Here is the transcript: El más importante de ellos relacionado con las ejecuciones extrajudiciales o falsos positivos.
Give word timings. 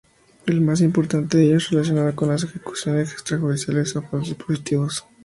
El 0.47 0.61
más 0.61 0.81
importante 0.81 1.37
de 1.37 1.45
ellos 1.49 1.69
relacionado 1.69 2.15
con 2.15 2.29
las 2.29 2.43
ejecuciones 2.43 3.11
extrajudiciales 3.11 3.95
o 3.95 4.01
falsos 4.01 4.33
positivos. 4.35 5.05